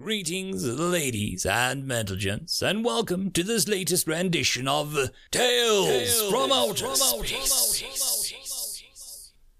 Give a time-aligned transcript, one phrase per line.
[0.00, 4.94] Greetings, ladies and gents, and welcome to this latest rendition of
[5.32, 7.82] Tales, Tales from Outer Space.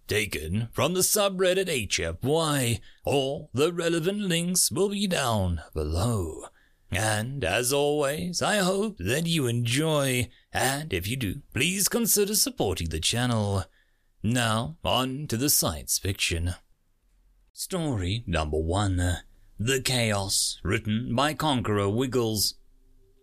[0.06, 2.78] Taken from the subreddit HFY.
[3.04, 6.44] All the relevant links will be down below.
[6.92, 12.90] And as always, I hope that you enjoy, and if you do, please consider supporting
[12.90, 13.64] the channel.
[14.22, 16.54] Now, on to the science fiction.
[17.52, 19.18] Story number one
[19.60, 22.54] The Chaos, written by Conqueror Wiggles.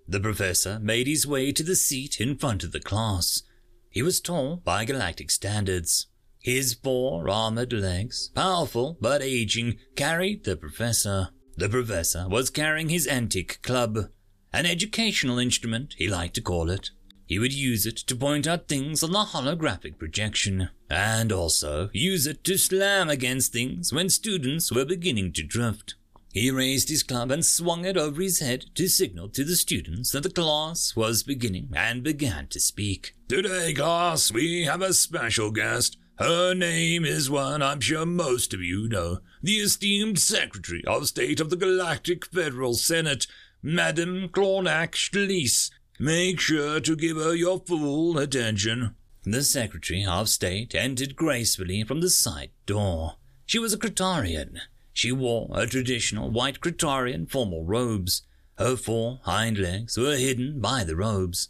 [0.05, 3.44] The professor made his way to the seat in front of the class.
[3.90, 6.08] He was tall by galactic standards.
[6.42, 11.30] His four armored legs, powerful but aging, carried the professor.
[11.56, 14.09] The professor was carrying his antique club,
[14.52, 16.90] an educational instrument, he liked to call it.
[17.26, 22.28] He would use it to point out things on the holographic projection, and also use
[22.28, 25.95] it to slam against things when students were beginning to drift.
[26.35, 30.12] He raised his club and swung it over his head to signal to the students
[30.12, 33.16] that the class was beginning and began to speak.
[33.30, 35.95] Today, class, we have a special guest.
[36.19, 41.39] Her name is one I'm sure most of you know, the esteemed Secretary of State
[41.39, 43.27] of the Galactic Federal Senate,
[43.64, 45.72] Madame Clornack Schließ.
[45.99, 48.95] Make sure to give her your full attention.
[49.23, 53.14] The Secretary of State entered gracefully from the side door.
[53.45, 54.59] She was a Cretarian.
[54.96, 58.24] She wore her traditional white Cretarian formal robes.
[58.58, 61.50] Her four hind legs were hidden by the robes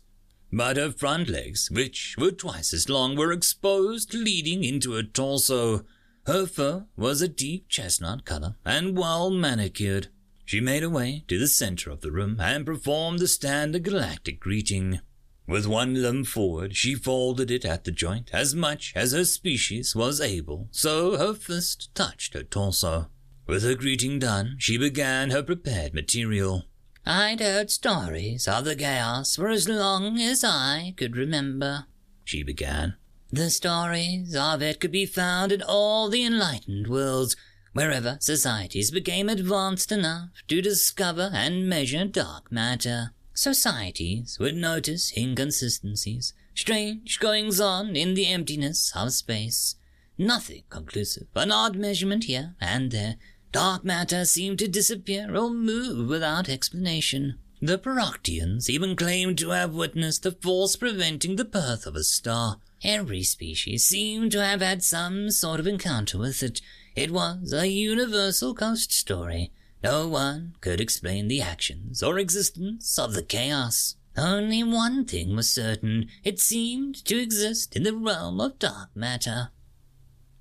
[0.56, 5.84] but her front legs, which were twice as long, were exposed, leading into her torso.
[6.26, 10.08] Her fur was a deep chestnut color and well manicured.
[10.46, 14.40] She made her way to the center of the room and performed the standard galactic
[14.40, 15.02] greeting.
[15.46, 19.94] With one limb forward, she folded it at the joint as much as her species
[19.94, 23.10] was able, so her fist touched her torso.
[23.48, 26.66] With her greeting done, she began her prepared material.
[27.06, 31.86] I'd heard stories of the chaos for as long as I could remember,
[32.24, 32.96] she began.
[33.32, 37.36] The stories of it could be found in all the enlightened worlds,
[37.74, 43.12] wherever societies became advanced enough to discover and measure dark matter.
[43.36, 49.76] Societies would notice inconsistencies, strange goings on in the emptiness of space.
[50.18, 53.18] Nothing conclusive, an odd measurement here and there,
[53.56, 57.40] Dark matter seemed to disappear or move without explanation.
[57.62, 62.58] The Procteans even claimed to have witnessed the force preventing the birth of a star.
[62.84, 66.60] Every species seemed to have had some sort of encounter with it.
[66.98, 69.54] It was a universal ghost story.
[69.82, 73.96] No one could explain the actions or existence of the chaos.
[74.18, 76.10] Only one thing was certain.
[76.26, 79.52] It seemed to exist in the realm of dark matter.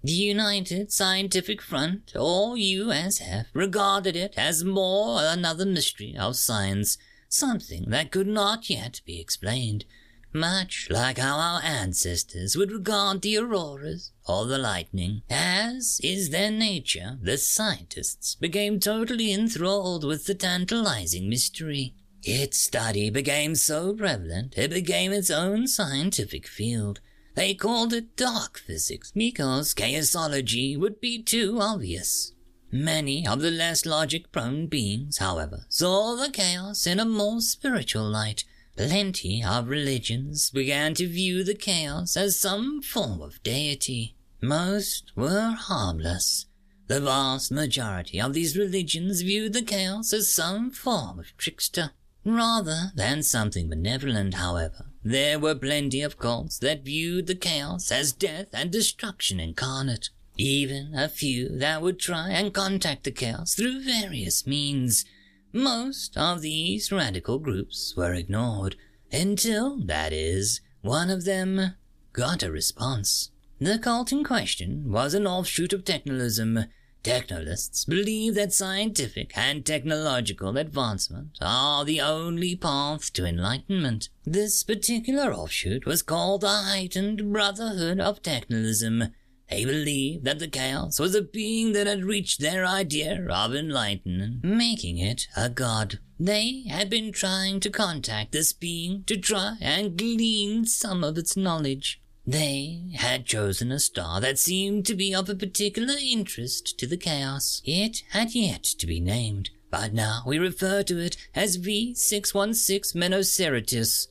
[0.04, 6.98] The United Scientific Front, or USF, regarded it as more another mystery of science,
[7.30, 9.86] something that could not yet be explained,
[10.30, 15.22] much like how our ancestors would regard the auroras or the lightning.
[15.30, 21.94] As is their nature, the scientists became totally enthralled with the tantalizing mystery.
[22.22, 27.00] Its study became so prevalent it became its own scientific field.
[27.34, 32.32] They called it dark physics because chaosology would be too obvious.
[32.70, 38.08] Many of the less logic prone beings, however, saw the chaos in a more spiritual
[38.08, 38.44] light.
[38.76, 44.16] Plenty of religions began to view the chaos as some form of deity.
[44.40, 46.46] Most were harmless.
[46.86, 51.92] The vast majority of these religions viewed the chaos as some form of trickster.
[52.24, 58.12] Rather than something benevolent, however, there were plenty of cults that viewed the chaos as
[58.12, 60.08] death and destruction incarnate.
[60.36, 65.04] Even a few that would try and contact the chaos through various means.
[65.52, 68.76] Most of these radical groups were ignored,
[69.12, 71.74] until, that is, one of them
[72.12, 73.30] got a response.
[73.60, 76.64] The cult in question was an offshoot of technolism,
[77.04, 84.08] Technolists believe that scientific and technological advancement are the only path to enlightenment.
[84.24, 89.12] This particular offshoot was called the Heightened Brotherhood of Technolism.
[89.50, 94.42] They believed that the chaos was a being that had reached their idea of enlightenment,
[94.42, 95.98] making it a god.
[96.18, 101.36] They had been trying to contact this being to try and glean some of its
[101.36, 102.00] knowledge.
[102.26, 106.96] They had chosen a star that seemed to be of a particular interest to the
[106.96, 107.60] chaos.
[107.66, 114.08] It had yet to be named, but now we refer to it as V616 Monocerotis.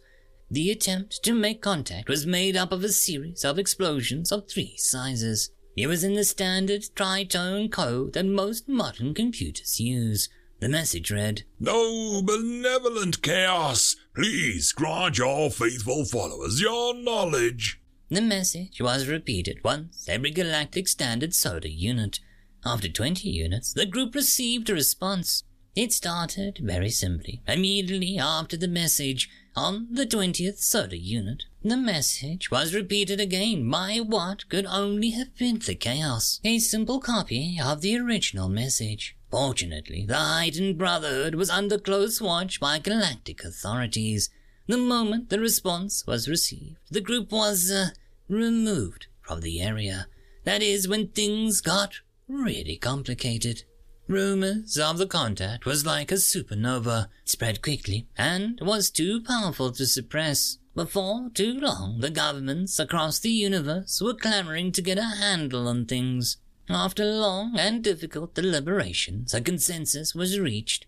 [0.52, 4.76] The attempt to make contact was made up of a series of explosions of three
[4.78, 5.50] sizes.
[5.76, 10.30] It was in the standard tritone code that most modern computers use.
[10.60, 17.80] The message read, No benevolent chaos, please grant your faithful followers your knowledge.
[18.14, 22.20] The message was repeated once every galactic standard soda unit.
[22.64, 25.42] After 20 units, the group received a response.
[25.76, 27.42] It started very simply.
[27.48, 33.98] Immediately after the message, on the 20th soda unit, the message was repeated again by
[33.98, 36.40] what could only have been the chaos.
[36.44, 39.18] A simple copy of the original message.
[39.32, 44.30] Fortunately, the heightened brotherhood was under close watch by galactic authorities.
[44.68, 47.90] The moment the response was received, the group was, uh,
[48.28, 50.08] removed from the area.
[50.44, 53.64] That is when things got really complicated.
[54.08, 59.86] Rumors of the contact was like a supernova, spread quickly, and was too powerful to
[59.86, 60.58] suppress.
[60.76, 65.86] Before too long, the governments across the universe were clamoring to get a handle on
[65.86, 66.38] things.
[66.70, 70.86] After long and difficult deliberations, a consensus was reached.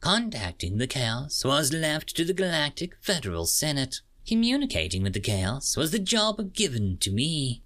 [0.00, 4.00] Contacting the Chaos was left to the Galactic Federal Senate.
[4.26, 7.62] Communicating with the Chaos was the job given to me.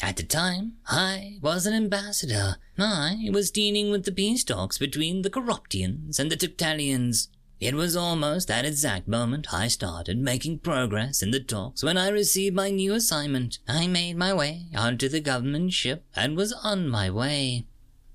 [0.00, 2.56] At the time, I was an ambassador.
[2.78, 7.28] I was dealing with the peace talks between the Corruptians and the Tiptalians.
[7.60, 12.08] It was almost that exact moment I started making progress in the talks when I
[12.08, 13.58] received my new assignment.
[13.68, 17.66] I made my way onto the government ship and was on my way.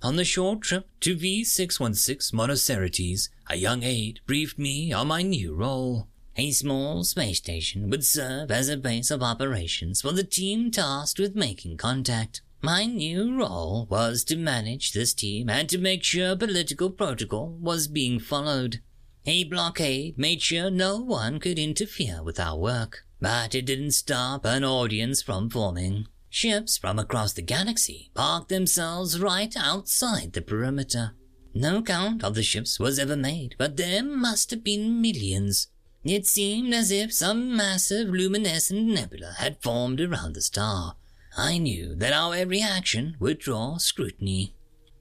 [0.01, 5.53] On the short trip to V616 Monocerotis, a young aide briefed me on my new
[5.53, 6.07] role.
[6.37, 11.17] A small space station would serve as a base of operations for the team tasked
[11.17, 12.41] with making contact.
[12.61, 17.87] My new role was to manage this team and to make sure political protocol was
[17.87, 18.81] being followed.
[19.25, 24.43] A blockade made sure no one could interfere with our work, but it didn't stop
[24.43, 26.07] an audience from forming.
[26.29, 31.13] Ships from across the galaxy parked themselves right outside the perimeter.
[31.53, 35.67] No count of the ships was ever made, but there must have been millions.
[36.05, 40.97] It seemed as if some massive luminescent nebula had formed around the star.
[41.35, 44.53] I knew that our every action would draw scrutiny.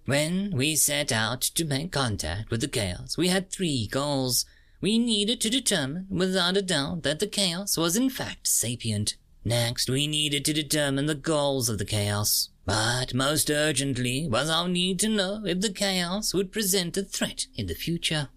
[0.07, 4.47] When we set out to make contact with the chaos, we had three goals.
[4.81, 9.19] We needed to determine without a doubt that the chaos was in fact sapient.
[9.45, 12.49] Next, we needed to determine the goals of the chaos.
[12.65, 17.47] But most urgently was our need to know if the chaos would present a threat
[17.55, 18.31] in the future.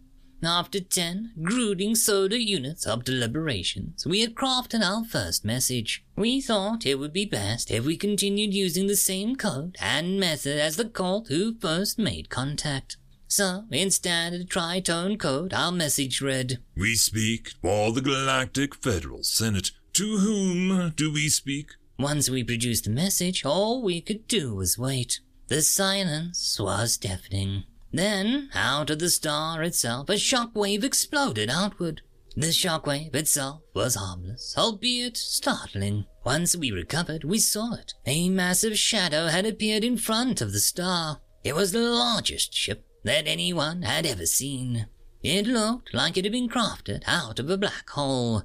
[0.43, 6.05] After ten grueling soda units of deliberations, we had crafted our first message.
[6.15, 10.59] We thought it would be best if we continued using the same code and method
[10.59, 12.97] as the cult who first made contact.
[13.27, 19.71] So, instead of tritone code, our message read, We speak for the Galactic Federal Senate.
[19.93, 21.71] To whom do we speak?
[21.97, 25.19] Once we produced the message, all we could do was wait.
[25.47, 27.63] The silence was deafening.
[27.97, 32.03] Then, out of the star itself, a shock wave exploded outward.
[32.35, 36.05] The shock wave itself was harmless, albeit startling.
[36.23, 37.95] Once we recovered, we saw it.
[38.05, 41.21] A massive shadow had appeared in front of the star.
[41.43, 44.85] It was the largest ship that anyone had ever seen.
[45.23, 48.43] It looked like it had been crafted out of a black hole.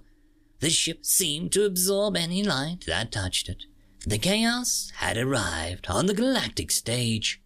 [0.61, 3.65] The ship seemed to absorb any light that touched it.
[4.07, 7.42] The chaos had arrived on the galactic stage.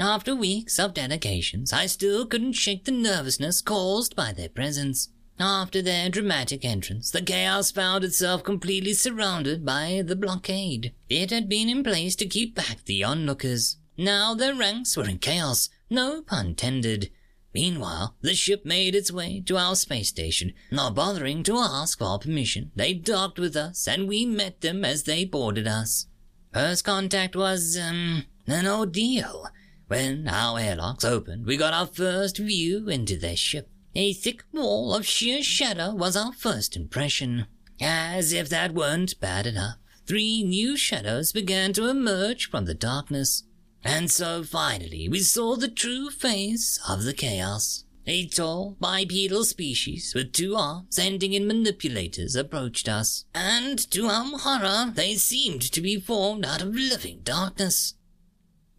[0.00, 5.10] After weeks of dedications, I still couldn't shake the nervousness caused by their presence.
[5.38, 10.94] After their dramatic entrance, the chaos found itself completely surrounded by the blockade.
[11.10, 13.76] It had been in place to keep back the onlookers.
[13.98, 17.10] Now their ranks were in chaos, no pun intended.
[17.52, 20.54] Meanwhile, the ship made its way to our space station.
[20.70, 25.02] Not bothering to ask for permission, they docked with us and we met them as
[25.02, 26.06] they boarded us.
[26.54, 29.46] First contact was, um, an ordeal.
[29.90, 33.68] When our airlocks opened, we got our first view into their ship.
[33.96, 37.48] A thick wall of sheer shadow was our first impression.
[37.80, 43.42] As if that weren't bad enough, three new shadows began to emerge from the darkness.
[43.82, 47.82] And so finally we saw the true face of the chaos.
[48.06, 54.38] A tall, bipedal species with two arms ending in manipulators approached us, and to our
[54.38, 57.94] horror, they seemed to be formed out of living darkness.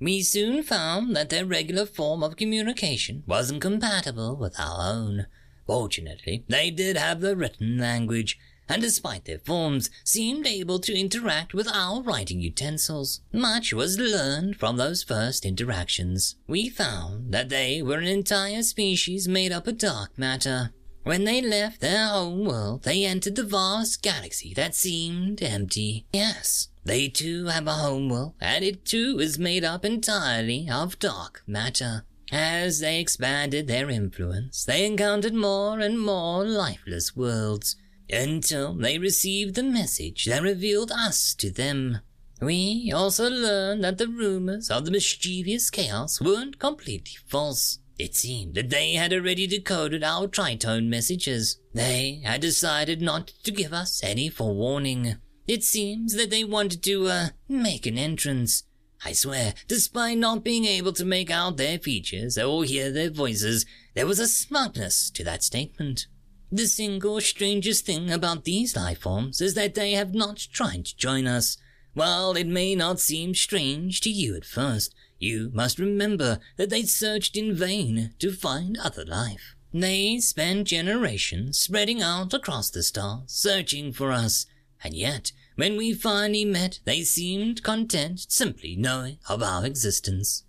[0.02, 5.28] We soon found that their regular form of communication wasn't compatible with our own.
[5.68, 11.54] Fortunately, they did have the written language, and despite their forms, seemed able to interact
[11.54, 13.22] with our writing utensils.
[13.32, 16.36] Much was learned from those first interactions.
[16.48, 20.74] We found that they were an entire species made up of dark matter.
[21.04, 26.06] When they left their home world, they entered the vast galaxy that seemed empty.
[26.12, 31.44] Yes, they too have a homeworld, and it too is made up entirely of dark
[31.46, 32.06] matter.
[32.32, 37.76] As they expanded their influence, they encountered more and more lifeless worlds
[38.10, 42.00] until they received the message that revealed us to them.
[42.42, 47.80] We also learned that the rumors of the mischievous chaos weren't completely false.
[48.00, 51.60] It seemed that they had already decoded our tritone messages.
[51.74, 55.18] They had decided not to give us any forewarning.
[55.48, 58.64] It seems that they wanted to, uh, make an entrance.
[59.04, 63.66] I swear, despite not being able to make out their features or hear their voices,
[63.96, 66.06] there was a smugness to that statement.
[66.52, 70.98] The single strangest thing about these life forms is that they have not tried to
[70.98, 71.58] join us.
[71.94, 76.84] While it may not seem strange to you at first, you must remember that they
[76.84, 79.56] searched in vain to find other life.
[79.74, 84.46] They spent generations spreading out across the stars, searching for us,
[84.84, 90.44] and yet, when we finally met, they seemed content simply knowing of our existence.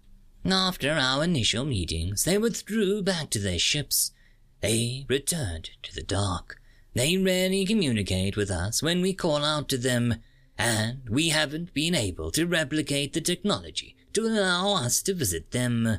[0.45, 4.13] After our initial meetings, they withdrew back to their ships.
[4.61, 6.57] They returned to the dark.
[6.95, 10.17] They rarely communicate with us when we call out to them,
[10.59, 15.99] and we haven't been able to replicate the technology to allow us to visit them.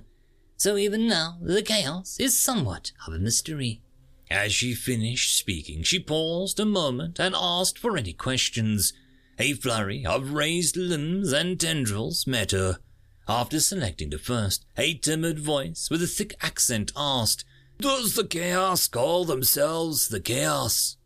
[0.57, 3.82] So even now, the chaos is somewhat of a mystery.
[4.33, 8.91] As she finished speaking, she paused a moment and asked for any questions.
[9.37, 12.79] A flurry of raised limbs and tendrils met her.
[13.27, 17.45] After selecting the first, a timid voice with a thick accent asked,
[17.79, 20.97] Does the chaos call themselves the chaos?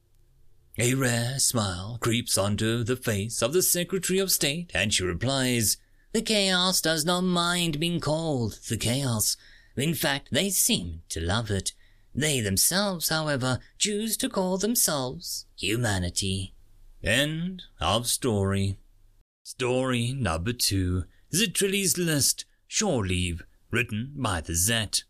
[0.80, 5.76] A rare smile creeps onto the face of the Secretary of State, and she replies,
[6.14, 9.36] the chaos does not mind being called the chaos.
[9.76, 11.74] In fact, they seem to love it.
[12.18, 16.56] They themselves, however, choose to call themselves humanity.
[17.04, 18.80] End of story.
[19.44, 21.04] Story number two.
[21.32, 25.04] Zitrilli's List, Shore Leave, written by the Zet.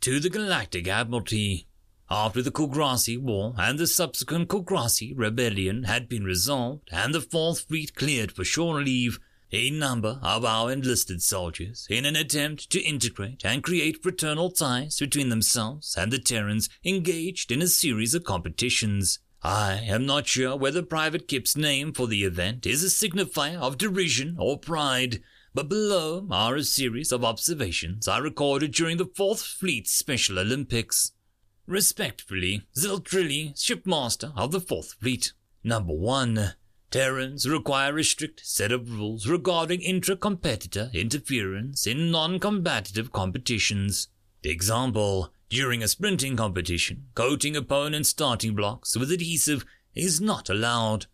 [0.00, 1.68] To the Galactic Admiralty.
[2.10, 7.68] After the Kulgrassi War and the subsequent Kulgrassi Rebellion had been resolved and the Fourth
[7.68, 9.20] Fleet cleared for shore leave,
[9.52, 14.98] a number of our enlisted soldiers, in an attempt to integrate and create fraternal ties
[14.98, 19.18] between themselves and the Terrans, engaged in a series of competitions.
[19.42, 23.78] I am not sure whether Private Kip's name for the event is a signifier of
[23.78, 25.22] derision or pride,
[25.54, 31.12] but below are a series of observations I recorded during the Fourth Fleet Special Olympics.
[31.66, 35.32] Respectfully, Ziltrilli, Shipmaster of the Fourth Fleet.
[35.64, 36.54] Number 1.
[36.90, 44.08] Terrans require a strict set of rules regarding intra-competitor interference in non-combative competitions.
[44.42, 51.06] Example, during a sprinting competition, coating opponents' starting blocks with adhesive is not allowed.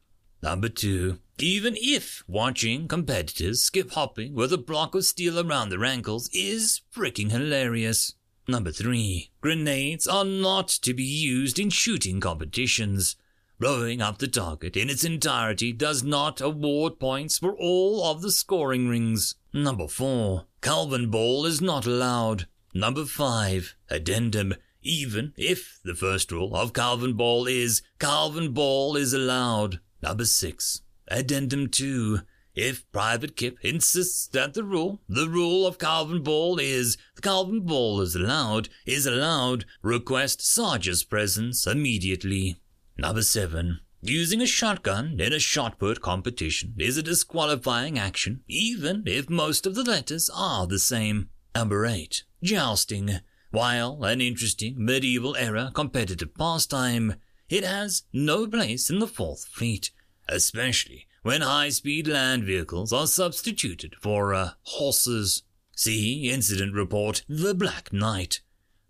[0.42, 5.84] Number two, even if watching competitors skip hopping with a block of steel around their
[5.84, 8.14] ankles is freaking hilarious.
[8.48, 13.16] Number three, grenades are not to be used in shooting competitions.
[13.58, 18.30] Blowing up the target in its entirety does not award points for all of the
[18.30, 19.34] scoring rings.
[19.54, 20.44] Number 4.
[20.60, 22.46] Calvin Ball is not allowed.
[22.74, 23.74] Number 5.
[23.88, 24.54] Addendum.
[24.82, 29.80] Even if the first rule of Calvin Ball is Calvin Ball is allowed.
[30.02, 30.82] Number 6.
[31.08, 32.20] Addendum 2.
[32.54, 37.60] If Private Kip insists that the rule, the rule of Calvin Ball is the Calvin
[37.60, 42.56] Ball is allowed, is allowed, request Sarge's presence immediately.
[42.98, 43.80] Number 7.
[44.00, 49.66] Using a shotgun in a shot put competition is a disqualifying action, even if most
[49.66, 51.28] of the letters are the same.
[51.54, 52.22] Number 8.
[52.42, 53.20] Jousting.
[53.50, 57.16] While an interesting medieval era competitive pastime,
[57.48, 59.90] it has no place in the Fourth Fleet,
[60.28, 65.42] especially when high speed land vehicles are substituted for uh, horses.
[65.74, 68.40] See Incident Report The Black Knight.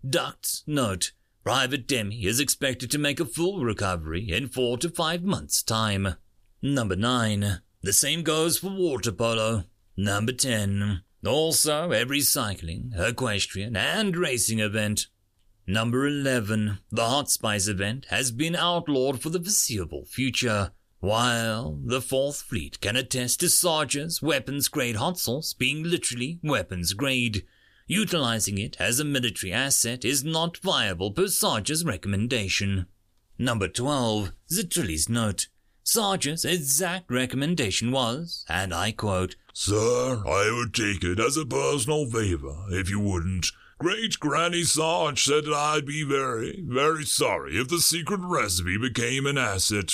[0.07, 1.11] Ducts Note
[1.47, 6.15] Private Demi is expected to make a full recovery in four to five months' time.
[6.61, 7.61] Number 9.
[7.81, 9.63] The same goes for water polo.
[9.95, 11.03] Number 10.
[11.25, 15.07] Also, every cycling, equestrian, and racing event.
[15.65, 16.79] Number 11.
[16.91, 20.71] The Hot Spice event has been outlawed for the foreseeable future.
[20.99, 26.91] While the Fourth Fleet can attest to Sarge's weapons grade hot sauce being literally weapons
[26.91, 27.45] grade,
[27.87, 32.85] Utilizing it as a military asset is not viable per Sarge's recommendation.
[33.39, 34.33] Number 12.
[34.51, 35.47] Zitrilli's note.
[35.83, 42.09] Sarge's exact recommendation was, and I quote, Sir, I would take it as a personal
[42.09, 43.47] favor if you wouldn't.
[43.79, 49.25] Great Granny Sarge said that I'd be very, very sorry if the secret recipe became
[49.25, 49.93] an asset.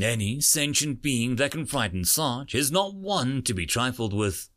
[0.00, 4.50] Any sentient being that can frighten Sarge is not one to be trifled with.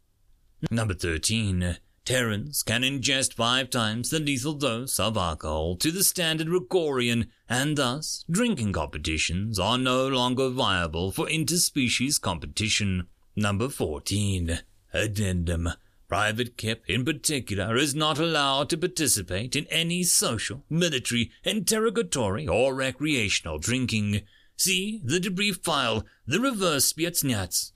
[0.70, 1.78] Number 13.
[2.08, 7.78] Terrans can ingest five times the lethal dose of alcohol to the standard Ricorian, and
[7.78, 13.08] thus drinking competitions are no longer viable for interspecies competition.
[13.36, 14.62] Number 14.
[14.94, 15.68] Addendum.
[16.08, 22.74] Private Kip, in particular, is not allowed to participate in any social, military, interrogatory, or
[22.74, 24.22] recreational drinking.
[24.56, 27.74] See the debrief file, the reverse Spetsnaz.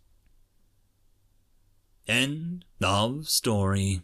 [2.08, 4.04] End of story.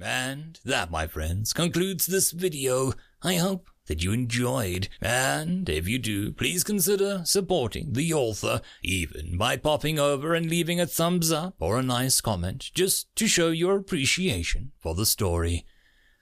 [0.00, 2.92] And that, my friends, concludes this video.
[3.22, 9.36] I hope that you enjoyed, and if you do, please consider supporting the author, even
[9.36, 13.48] by popping over and leaving a thumbs up or a nice comment, just to show
[13.48, 15.64] your appreciation for the story.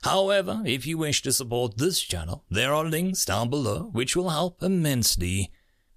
[0.04, 4.30] However, if you wish to support this channel, there are links down below which will
[4.30, 5.50] help immensely.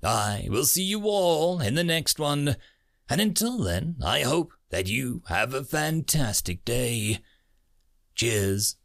[0.03, 2.55] I will see you all in the next one,
[3.09, 7.19] and until then, I hope that you have a fantastic day.
[8.19, 8.75] Cheers.